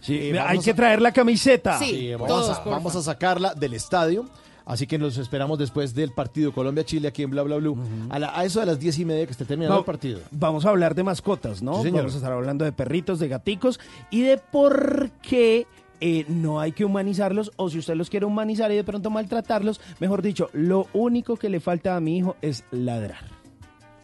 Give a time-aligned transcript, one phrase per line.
[0.00, 1.78] Sí, Eh, hay a- que traer la camiseta.
[1.78, 1.84] Sí.
[1.90, 2.70] Sí, vamos, Todos, a, porfa.
[2.70, 4.24] vamos a sacarla del estadio.
[4.66, 7.76] Así que nos esperamos después del partido Colombia-Chile aquí en Bla Bla Blue.
[8.08, 10.20] a, la- a eso de las diez y media que esté terminando Va- el partido.
[10.30, 11.76] Vamos a hablar de mascotas, ¿no?
[11.78, 12.00] Sí, señor.
[12.02, 15.66] Vamos a estar hablando de perritos, de gaticos y de por qué
[16.00, 19.80] eh, no hay que humanizarlos o si usted los quiere humanizar y de pronto maltratarlos,
[19.98, 23.24] mejor dicho, lo único que le falta a mi hijo es ladrar.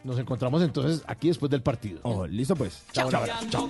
[0.03, 1.99] Nos encontramos entonces aquí después del partido.
[2.03, 2.83] Oh, listo pues.
[2.91, 3.23] Chao, chao.
[3.49, 3.69] chao.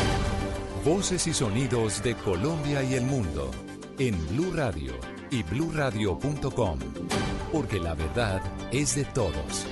[0.83, 3.51] Voces y sonidos de Colombia y el mundo
[3.99, 4.93] en Blue Radio
[5.29, 6.79] y bluradio.com.
[7.51, 9.67] Porque la verdad es de todos.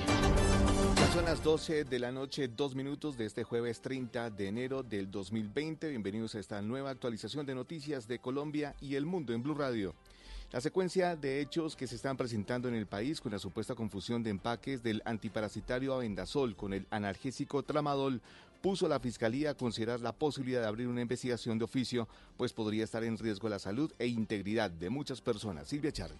[1.12, 5.10] Son las 12 de la noche, dos minutos de este jueves 30 de enero del
[5.10, 5.88] 2020.
[5.88, 9.96] Bienvenidos a esta nueva actualización de noticias de Colombia y el mundo en Blue Radio.
[10.52, 14.22] La secuencia de hechos que se están presentando en el país con la supuesta confusión
[14.22, 18.20] de empaques del antiparasitario Avendasol con el analgésico Tramadol
[18.60, 22.52] puso a la Fiscalía a considerar la posibilidad de abrir una investigación de oficio, pues
[22.52, 25.68] podría estar en riesgo la salud e integridad de muchas personas.
[25.68, 26.16] Silvia Charri.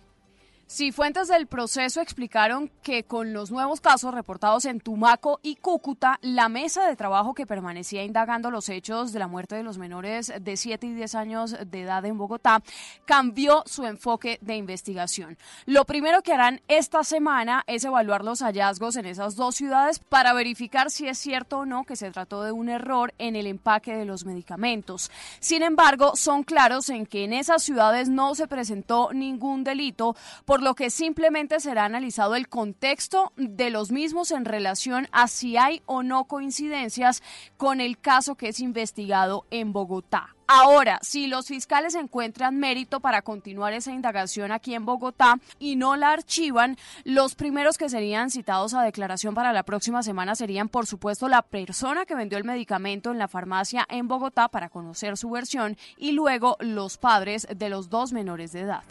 [0.73, 6.21] Sí, fuentes del proceso explicaron que con los nuevos casos reportados en Tumaco y Cúcuta,
[6.23, 10.33] la mesa de trabajo que permanecía indagando los hechos de la muerte de los menores
[10.41, 12.63] de 7 y 10 años de edad en Bogotá
[13.05, 15.37] cambió su enfoque de investigación.
[15.67, 20.35] Lo primero que harán esta semana es evaluar los hallazgos en esas dos ciudades para
[20.35, 23.97] verificar si es cierto o no que se trató de un error en el empaque
[23.97, 25.11] de los medicamentos.
[25.41, 30.15] Sin embargo, son claros en que en esas ciudades no se presentó ningún delito,
[30.45, 35.57] por lo que simplemente será analizado el contexto de los mismos en relación a si
[35.57, 37.23] hay o no coincidencias
[37.57, 40.35] con el caso que es investigado en Bogotá.
[40.53, 45.95] Ahora, si los fiscales encuentran mérito para continuar esa indagación aquí en Bogotá y no
[45.95, 50.89] la archivan, los primeros que serían citados a declaración para la próxima semana serían, por
[50.89, 55.31] supuesto, la persona que vendió el medicamento en la farmacia en Bogotá para conocer su
[55.31, 58.83] versión y luego los padres de los dos menores de edad.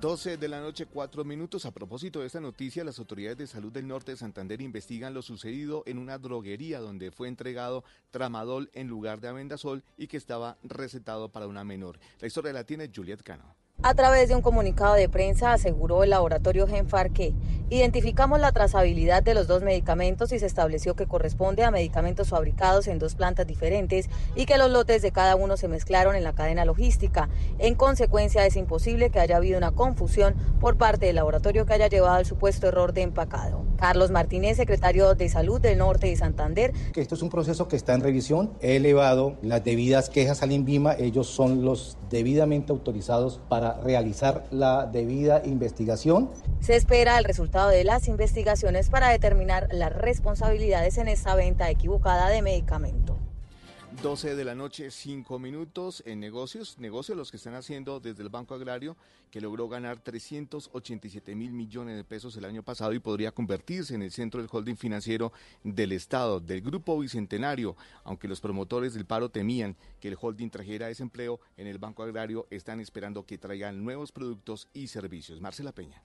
[0.00, 1.64] 12 de la noche, 4 minutos.
[1.64, 5.22] A propósito de esta noticia, las autoridades de salud del norte de Santander investigan lo
[5.22, 10.58] sucedido en una droguería donde fue entregado tramadol en lugar de avendasol y que estaba
[10.62, 11.98] recetado para una menor.
[12.20, 13.56] La historia la tiene Juliet Cano.
[13.86, 17.34] A través de un comunicado de prensa aseguró el laboratorio Genfar que
[17.70, 22.88] identificamos la trazabilidad de los dos medicamentos y se estableció que corresponde a medicamentos fabricados
[22.88, 26.32] en dos plantas diferentes y que los lotes de cada uno se mezclaron en la
[26.32, 27.28] cadena logística.
[27.58, 31.86] En consecuencia, es imposible que haya habido una confusión por parte del laboratorio que haya
[31.86, 33.64] llevado al supuesto error de empacado.
[33.76, 36.72] Carlos Martínez, secretario de Salud del Norte de Santander.
[36.94, 38.52] Esto es un proceso que está en revisión.
[38.60, 40.94] He elevado las debidas quejas al INVIMA.
[40.94, 46.30] Ellos son los debidamente autorizados para realizar la debida investigación.
[46.60, 52.28] Se espera el resultado de las investigaciones para determinar las responsabilidades en esta venta equivocada
[52.28, 53.15] de medicamento.
[54.02, 56.78] 12 de la noche, 5 minutos en negocios.
[56.78, 58.96] Negocios los que están haciendo desde el Banco Agrario,
[59.30, 64.02] que logró ganar 387 mil millones de pesos el año pasado y podría convertirse en
[64.02, 65.32] el centro del holding financiero
[65.64, 67.76] del Estado, del Grupo Bicentenario.
[68.04, 72.46] Aunque los promotores del paro temían que el holding trajera desempleo, en el Banco Agrario
[72.50, 75.40] están esperando que traigan nuevos productos y servicios.
[75.40, 76.02] Marcela Peña.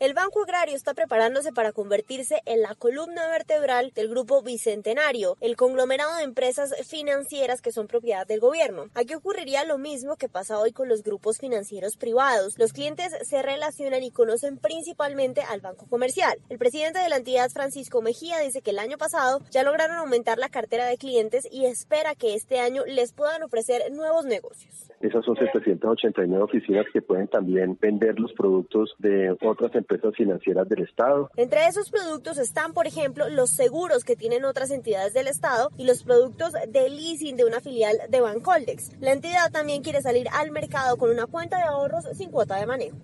[0.00, 5.56] El Banco Agrario está preparándose para convertirse en la columna vertebral del Grupo Bicentenario, el
[5.56, 8.86] conglomerado de empresas financieras que son propiedad del gobierno.
[8.94, 12.58] Aquí ocurriría lo mismo que pasa hoy con los grupos financieros privados.
[12.58, 16.38] Los clientes se relacionan y conocen principalmente al Banco Comercial.
[16.48, 20.38] El presidente de la entidad, Francisco Mejía, dice que el año pasado ya lograron aumentar
[20.38, 24.86] la cartera de clientes y espera que este año les puedan ofrecer nuevos negocios.
[25.00, 30.82] Esas son 789 oficinas que pueden también vender los productos de otras empresas financieras del
[30.82, 31.30] Estado.
[31.36, 35.84] Entre esos productos están, por ejemplo, los seguros que tienen otras entidades del Estado y
[35.84, 38.92] los productos de leasing de una filial de Bancoldex.
[39.00, 42.66] La entidad también quiere salir al mercado con una cuenta de ahorros sin cuota de
[42.66, 42.96] manejo.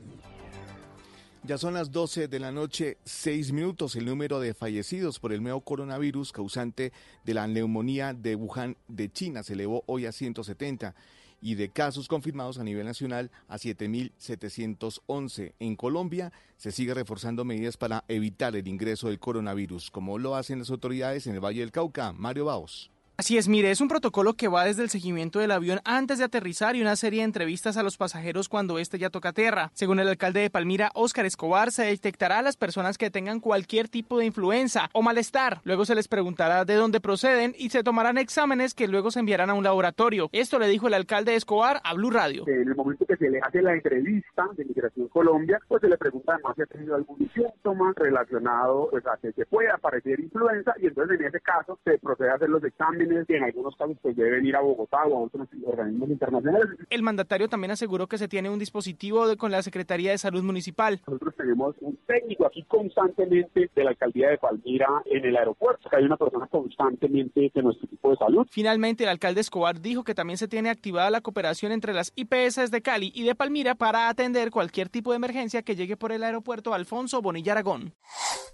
[1.46, 3.94] Ya son las 12 de la noche, 6 minutos.
[3.94, 6.92] El número de fallecidos por el nuevo coronavirus causante
[7.22, 10.96] de la neumonía de Wuhan de China se elevó hoy a 170
[11.46, 15.52] y de casos confirmados a nivel nacional a 7.711.
[15.60, 20.58] En Colombia se sigue reforzando medidas para evitar el ingreso del coronavirus, como lo hacen
[20.58, 22.12] las autoridades en el Valle del Cauca.
[22.12, 22.90] Mario Baos.
[23.18, 26.24] Así es, mire, es un protocolo que va desde el seguimiento del avión antes de
[26.24, 29.70] aterrizar y una serie de entrevistas a los pasajeros cuando éste ya toca tierra.
[29.72, 33.88] Según el alcalde de Palmira, Óscar Escobar, se detectará a las personas que tengan cualquier
[33.88, 35.62] tipo de influenza o malestar.
[35.64, 39.48] Luego se les preguntará de dónde proceden y se tomarán exámenes que luego se enviarán
[39.48, 40.28] a un laboratorio.
[40.32, 42.44] Esto le dijo el alcalde de Escobar a Blue Radio.
[42.46, 45.96] En el momento que se le hace la entrevista de Migración Colombia, pues se le
[45.96, 50.74] pregunta además si ha tenido algún síntoma relacionado pues, a que se pueda aparecer influenza
[50.82, 53.96] y entonces en ese caso se procede a hacer los exámenes y en algunos casos
[54.02, 56.78] pues deben ir a Bogotá o a otros organismos internacionales.
[56.90, 60.42] El mandatario también aseguró que se tiene un dispositivo de, con la Secretaría de Salud
[60.42, 61.00] Municipal.
[61.06, 65.88] Nosotros tenemos un técnico aquí constantemente de la alcaldía de Palmira en el aeropuerto.
[65.92, 68.46] Hay una persona constantemente de nuestro equipo de salud.
[68.50, 72.70] Finalmente, el alcalde Escobar dijo que también se tiene activada la cooperación entre las IPS
[72.70, 76.24] de Cali y de Palmira para atender cualquier tipo de emergencia que llegue por el
[76.24, 77.94] aeropuerto Alfonso Bonilla Aragón.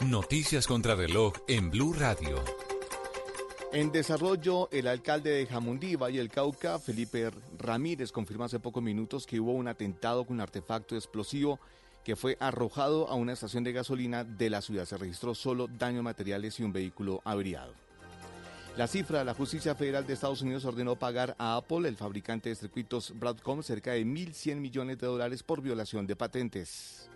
[0.04, 2.36] Noticias contra reloj en Blue Radio.
[3.72, 9.26] En desarrollo, el alcalde de Jamundí, Valle del Cauca, Felipe Ramírez, confirmó hace pocos minutos
[9.26, 11.58] que hubo un atentado con un artefacto explosivo
[12.04, 14.84] que fue arrojado a una estación de gasolina de la ciudad.
[14.84, 17.72] Se registró solo daños materiales y un vehículo averiado.
[18.76, 22.56] La cifra, la justicia federal de Estados Unidos ordenó pagar a Apple, el fabricante de
[22.56, 27.08] circuitos Broadcom, cerca de 1.100 millones de dólares por violación de patentes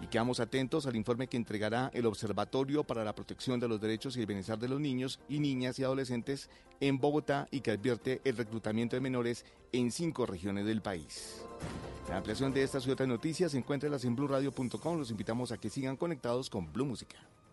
[0.00, 4.16] y quedamos atentos al informe que entregará el Observatorio para la Protección de los Derechos
[4.16, 6.50] y el Bienestar de los Niños y Niñas y Adolescentes
[6.80, 11.42] en Bogotá y que advierte el reclutamiento de menores en cinco regiones del país.
[12.08, 14.98] La ampliación de estas y otras noticias encuéntralas en blurradio.com.
[14.98, 17.16] Los invitamos a que sigan conectados con Blue Música.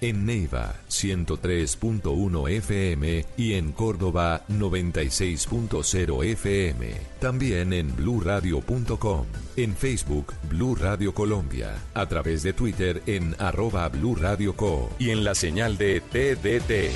[0.00, 6.92] en Neiva 103.1 FM y en Córdoba 96.0 FM.
[7.20, 9.26] También en bluradio.com,
[9.56, 15.10] en Facebook Blu Radio Colombia, a través de Twitter en arroba Blu Radio Co y
[15.10, 16.90] en la señal de TDT.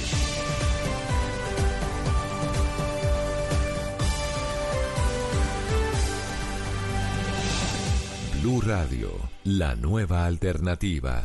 [8.45, 9.11] Blue Radio,
[9.45, 11.25] la nueva alternativa.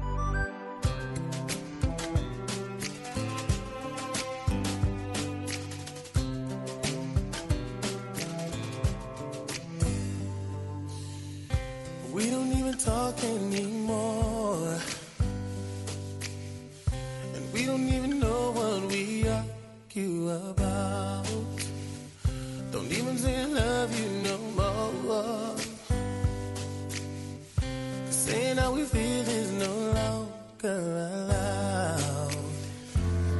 [28.91, 30.79] feel is no longer
[31.13, 32.35] allowed.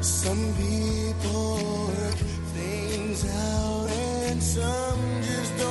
[0.01, 2.19] Some people work
[2.55, 3.89] things out
[4.29, 5.70] and some just don't.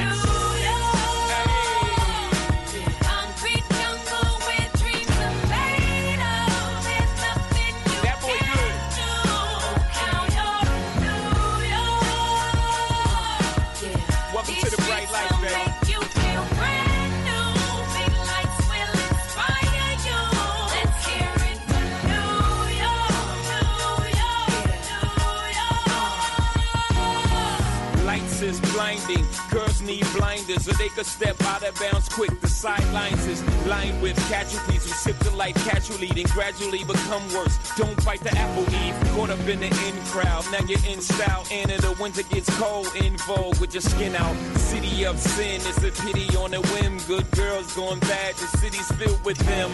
[30.59, 32.39] So they could step out of bounds quick.
[32.41, 37.57] The sidelines is lined with casualties who sip the life casually, then gradually become worse.
[37.77, 38.95] Don't bite the apple eve.
[39.13, 40.45] Caught up in the in crowd.
[40.51, 41.45] Now you're in style.
[41.51, 42.87] And in the winter gets cold.
[42.95, 44.35] In vogue with your skin out.
[44.57, 45.61] City of sin.
[45.63, 46.97] It's a pity on a whim.
[47.07, 48.35] Good girls going bad.
[48.35, 49.71] The city's filled with them.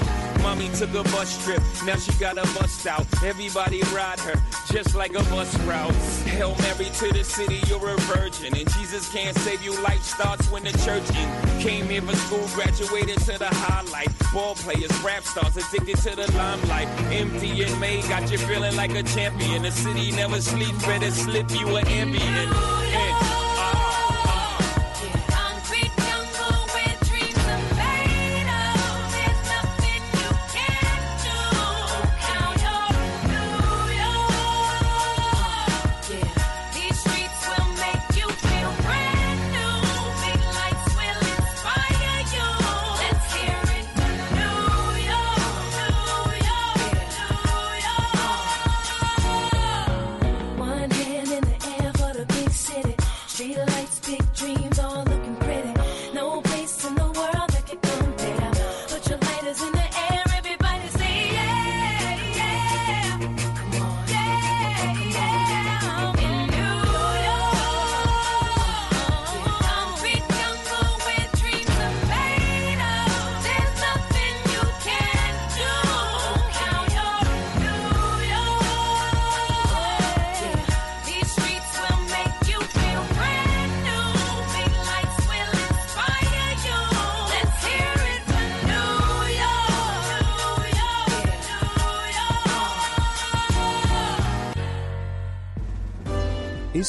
[0.47, 1.61] Mommy took a bus trip.
[1.85, 3.05] Now she got a bust out.
[3.21, 4.41] Everybody ride her
[4.71, 5.91] just like a bus route.
[6.23, 7.59] Hail Mary to the city.
[7.67, 8.55] You're a virgin.
[8.55, 9.77] And Jesus can't save you.
[9.81, 11.59] Life starts when the church in.
[11.59, 12.47] Came here for school.
[12.55, 14.07] Graduated to the highlight.
[14.31, 15.57] Ball players, rap stars.
[15.57, 16.87] Addicted to the limelight.
[17.11, 19.63] Empty and May got you feeling like a champion.
[19.63, 20.85] The city never sleeps.
[20.85, 23.16] Better slip you an ambient.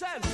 [0.00, 0.29] Sen.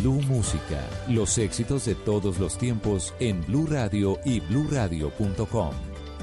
[0.00, 5.72] Blue Música, los éxitos de todos los tiempos en Blue Radio y bluradio.com.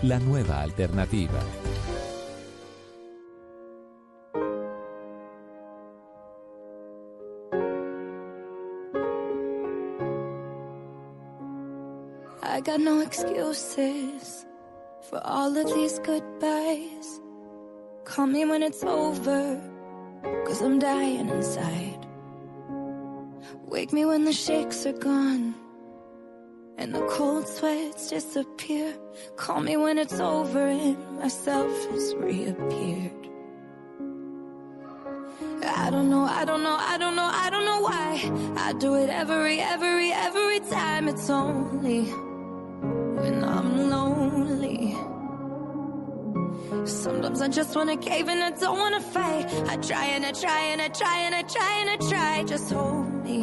[0.02, 1.40] La nueva alternativa.
[12.42, 14.48] I got no excuses
[15.08, 17.22] for all of these goodbyes.
[18.06, 19.62] Call me when it's over,
[20.48, 22.07] cause I'm dying inside.
[23.68, 25.54] Wake me when the shakes are gone
[26.78, 28.96] and the cold sweats disappear.
[29.36, 33.12] Call me when it's over and myself has reappeared.
[35.66, 38.56] I don't know, I don't know, I don't know, I don't know why.
[38.58, 41.10] I do it every, every, every time.
[41.10, 44.96] It's only when I'm lonely.
[46.86, 49.46] Sometimes I just wanna cave and I don't wanna fight.
[49.70, 52.44] I try and I try and I try and I try and I try.
[52.44, 53.40] Just hold me.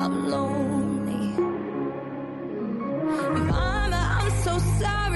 [0.00, 1.26] I'm lonely.
[3.52, 5.11] Mama, I'm so sorry.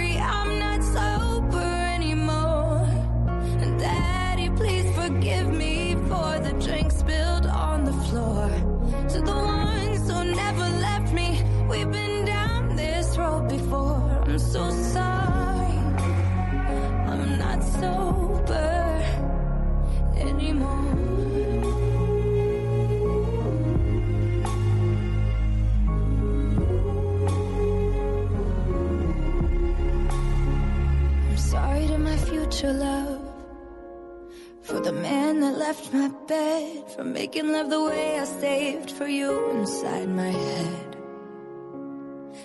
[36.26, 36.90] Bed.
[36.94, 40.96] For making love the way I saved for you inside my head.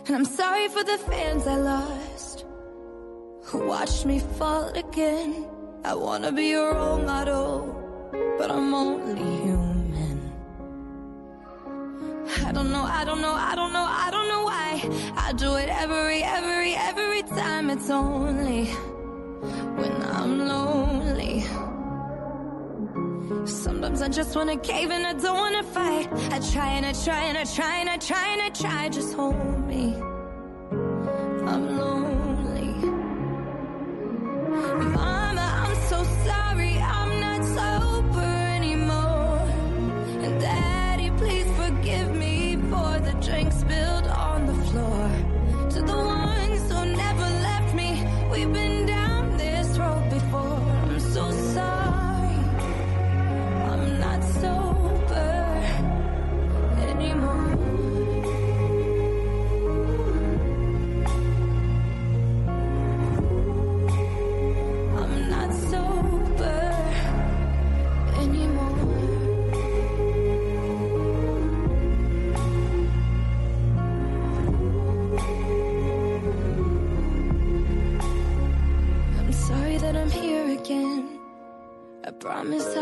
[0.05, 2.45] And I'm sorry for the fans I lost.
[3.43, 5.47] Who watched me fall again.
[5.83, 7.77] I wanna be your role model.
[8.37, 10.31] But I'm only human.
[12.45, 14.71] I don't know, I don't know, I don't know, I don't know why.
[15.17, 17.69] I do it every, every, every time.
[17.69, 18.65] It's only
[19.79, 21.43] when I'm lonely.
[23.45, 26.07] Sometimes I just wanna cave and I don't wanna fight.
[26.31, 28.89] I try and I try and I try and I try and I try.
[28.89, 30.10] Just hold me.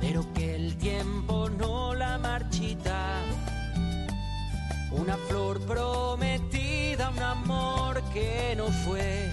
[0.00, 3.20] pero que el tiempo no la marchita.
[4.90, 9.30] Una flor prometida, un amor que no fue,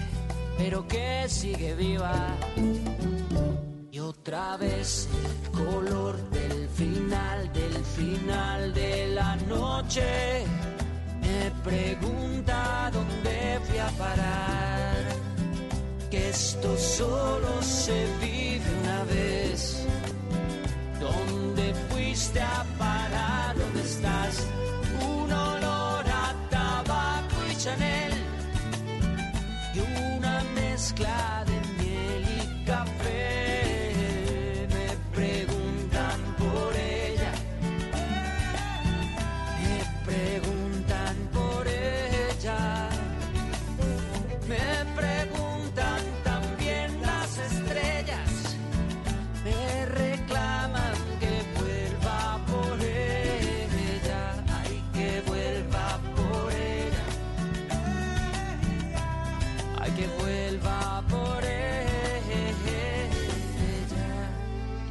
[0.58, 2.36] pero que sigue viva.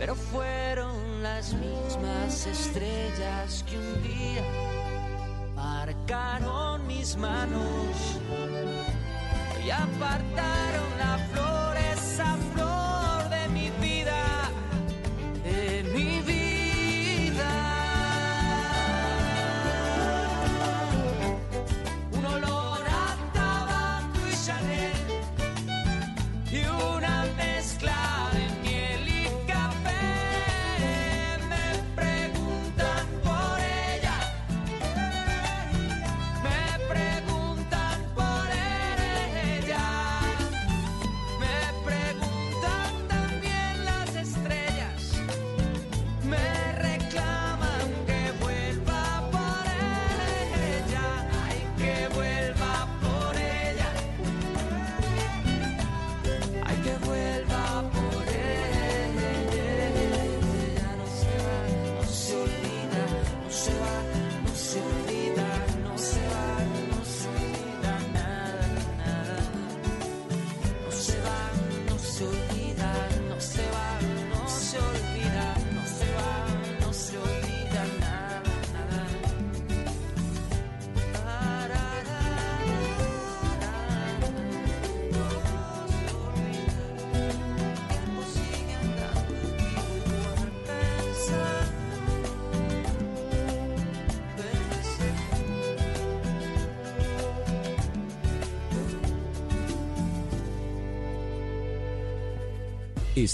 [0.02, 4.42] pero fueron las mismas estrellas que un día
[5.56, 8.20] marcaron mis manos
[9.64, 11.61] y apartaron la flor.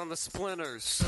[0.00, 1.02] On the splinters.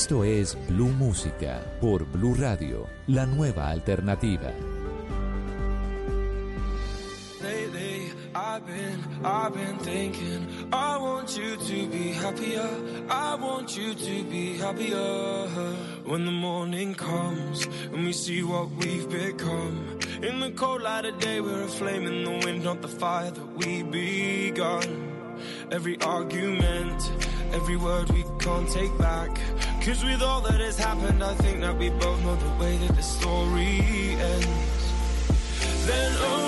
[0.00, 4.52] Esto es Blue Música por Blue Radio, la nueva alternativa.
[7.42, 10.46] Lately, I've been, I've been thinking.
[10.72, 12.70] I want you to be happier.
[13.10, 15.48] I want you to be happier.
[16.06, 19.98] When the morning comes and we see what we've become.
[20.22, 23.32] In the cold light of day, we're a flame in the wind, not the fire
[23.32, 25.08] that we begun.
[25.72, 27.02] Every argument,
[27.52, 29.38] every word we can't take back.
[29.88, 32.94] Cause with all that has happened, I think that we both know the way that
[32.94, 33.80] the story
[34.20, 34.92] ends.
[35.86, 36.47] Then only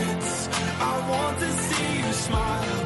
[2.31, 2.81] Smile.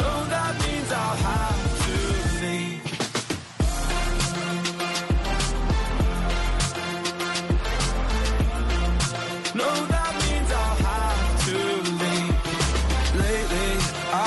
[0.00, 1.96] No, that means I'll have to
[2.42, 2.84] leave.
[9.60, 11.58] No, that means I'll have to
[12.02, 12.36] leave.
[13.22, 13.72] Lately,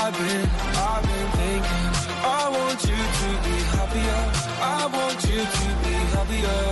[0.00, 0.48] I've been,
[0.90, 1.88] I've been thinking.
[2.24, 4.22] I want you to be happier.
[4.60, 6.71] I want you to be happier.